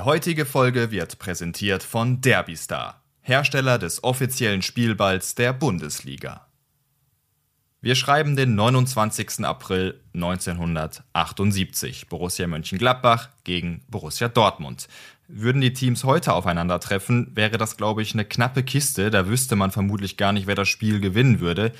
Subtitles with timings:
[0.00, 6.46] heutige Folge wird präsentiert von Derbystar, Hersteller des offiziellen Spielballs der Bundesliga.
[7.82, 9.44] Wir schreiben den 29.
[9.44, 12.08] April 1978.
[12.08, 14.88] Borussia Mönchengladbach gegen Borussia Dortmund.
[15.28, 19.10] Würden die Teams heute aufeinandertreffen, wäre das, glaube ich, eine knappe Kiste.
[19.10, 21.72] Da wüsste man vermutlich gar nicht, wer das Spiel gewinnen würde.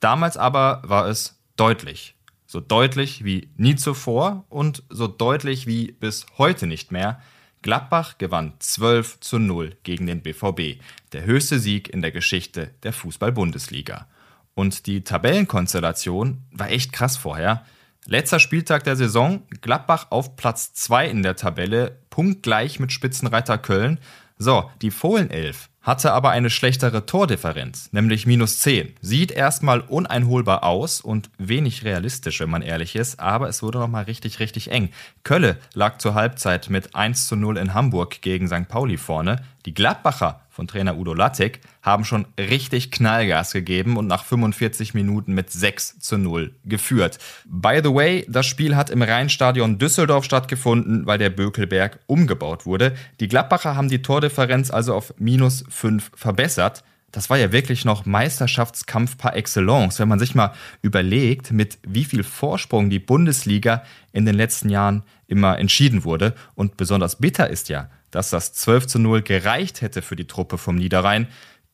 [0.00, 2.16] Damals aber war es deutlich.
[2.48, 7.20] So deutlich wie nie zuvor und so deutlich wie bis heute nicht mehr.
[7.66, 10.80] Gladbach gewann 12 zu 0 gegen den BVB,
[11.12, 14.06] der höchste Sieg in der Geschichte der Fußball-Bundesliga.
[14.54, 17.66] Und die Tabellenkonstellation war echt krass vorher.
[18.04, 23.98] Letzter Spieltag der Saison, Gladbach auf Platz 2 in der Tabelle, punktgleich mit Spitzenreiter Köln.
[24.38, 28.94] So, die Fohlenelf hatte aber eine schlechtere Tordifferenz, nämlich minus 10.
[29.00, 34.04] Sieht erstmal uneinholbar aus und wenig realistisch, wenn man ehrlich ist, aber es wurde nochmal
[34.04, 34.90] richtig, richtig eng.
[35.22, 38.66] Kölle lag zur Halbzeit mit 1 zu 0 in Hamburg gegen St.
[38.68, 39.44] Pauli vorne.
[39.66, 45.34] Die Gladbacher von Trainer Udo Lattek haben schon richtig Knallgas gegeben und nach 45 Minuten
[45.34, 47.18] mit 6 zu 0 geführt.
[47.46, 52.94] By the way, das Spiel hat im Rheinstadion Düsseldorf stattgefunden, weil der Bökelberg umgebaut wurde.
[53.18, 56.84] Die Gladbacher haben die Tordifferenz also auf minus 5 verbessert.
[57.10, 62.04] Das war ja wirklich noch Meisterschaftskampf par excellence, wenn man sich mal überlegt, mit wie
[62.04, 63.82] viel Vorsprung die Bundesliga
[64.12, 66.34] in den letzten Jahren immer entschieden wurde.
[66.54, 70.56] Und besonders bitter ist ja, dass das 12 zu 0 gereicht hätte für die Truppe
[70.56, 71.28] vom Niederrhein.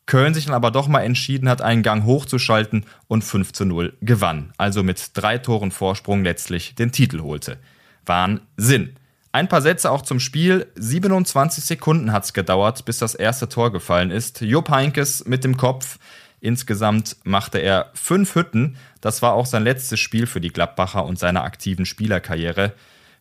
[0.06, 3.96] Köln sich dann aber doch mal entschieden hat, einen Gang hochzuschalten und 5 zu 0
[4.00, 4.52] gewann.
[4.58, 7.58] Also mit drei Toren Vorsprung letztlich den Titel holte.
[8.06, 8.96] Wahnsinn.
[9.30, 10.66] Ein paar Sätze auch zum Spiel.
[10.74, 14.40] 27 Sekunden hat es gedauert, bis das erste Tor gefallen ist.
[14.40, 16.00] Jupp Heinkes mit dem Kopf.
[16.40, 18.76] Insgesamt machte er fünf Hütten.
[19.00, 22.72] Das war auch sein letztes Spiel für die Gladbacher und seine aktiven Spielerkarriere.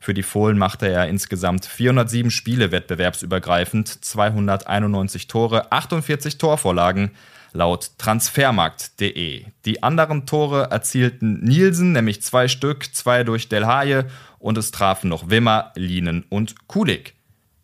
[0.02, 7.12] Für die Fohlen machte er insgesamt 407 Spiele wettbewerbsübergreifend, 291 Tore, 48 Torvorlagen
[7.54, 9.46] laut transfermarkt.de.
[9.66, 14.08] Die anderen Tore erzielten Nielsen, nämlich zwei Stück, zwei durch Del Haie
[14.40, 17.14] und es trafen noch Wimmer, Lienen und Kulik.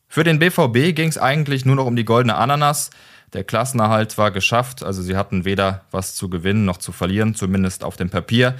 [0.07, 2.91] Für den BVB ging es eigentlich nur noch um die goldene Ananas.
[3.33, 7.83] Der Klassenerhalt war geschafft, also sie hatten weder was zu gewinnen noch zu verlieren, zumindest
[7.83, 8.55] auf dem Papier.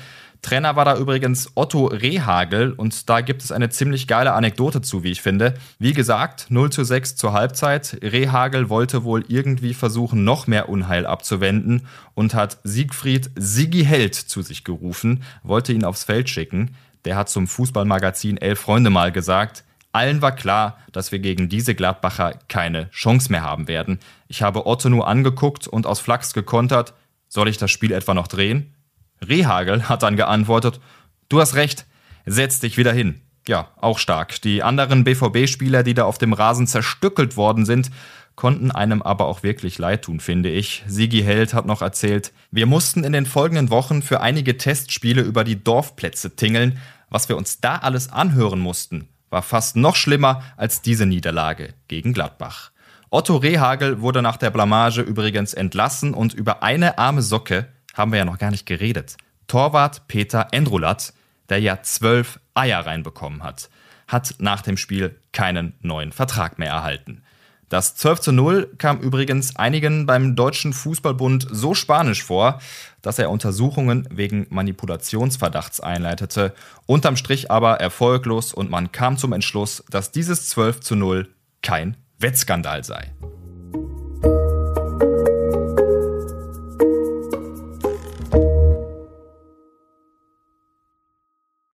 [0.47, 5.03] Trainer war da übrigens Otto Rehagel und da gibt es eine ziemlich geile Anekdote zu,
[5.03, 5.55] wie ich finde.
[5.77, 7.97] Wie gesagt, 0 zu 6 zur Halbzeit.
[8.01, 14.41] Rehagel wollte wohl irgendwie versuchen, noch mehr Unheil abzuwenden und hat Siegfried Siggi Held zu
[14.41, 16.77] sich gerufen, wollte ihn aufs Feld schicken.
[17.03, 21.75] Der hat zum Fußballmagazin Elf Freunde mal gesagt, allen war klar, dass wir gegen diese
[21.75, 23.99] Gladbacher keine Chance mehr haben werden.
[24.29, 26.93] Ich habe Otto nur angeguckt und aus Flachs gekontert,
[27.27, 28.73] soll ich das Spiel etwa noch drehen?
[29.25, 30.79] Rehagel hat dann geantwortet,
[31.29, 31.85] du hast recht,
[32.25, 33.21] setz dich wieder hin.
[33.47, 34.41] Ja, auch stark.
[34.41, 37.91] Die anderen BVB-Spieler, die da auf dem Rasen zerstückelt worden sind,
[38.35, 40.83] konnten einem aber auch wirklich leid tun, finde ich.
[40.87, 45.43] Sigi Held hat noch erzählt, wir mussten in den folgenden Wochen für einige Testspiele über
[45.43, 46.79] die Dorfplätze tingeln.
[47.09, 52.13] Was wir uns da alles anhören mussten, war fast noch schlimmer als diese Niederlage gegen
[52.13, 52.71] Gladbach.
[53.09, 57.67] Otto Rehagel wurde nach der Blamage übrigens entlassen und über eine arme Socke
[57.97, 59.17] haben wir ja noch gar nicht geredet.
[59.47, 61.13] Torwart Peter Endrulat,
[61.49, 63.69] der ja zwölf Eier reinbekommen hat,
[64.07, 67.23] hat nach dem Spiel keinen neuen Vertrag mehr erhalten.
[67.69, 72.61] Das 12 zu 0 kam übrigens einigen beim Deutschen Fußballbund so spanisch vor,
[73.01, 76.53] dass er Untersuchungen wegen Manipulationsverdachts einleitete,
[76.85, 81.27] unterm Strich aber erfolglos und man kam zum Entschluss, dass dieses 12 zu 0
[81.61, 83.11] kein Wettskandal sei.